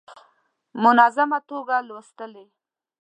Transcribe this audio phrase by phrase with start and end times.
[0.83, 2.45] منظمه توګه لوستلې.